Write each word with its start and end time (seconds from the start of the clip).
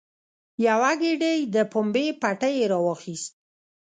یوه 0.67 0.91
ګېډۍ 1.01 1.37
د 1.55 1.55
پمبې 1.71 2.05
پټی 2.21 2.53
یې 2.59 2.65
راواخیست. 2.71 3.33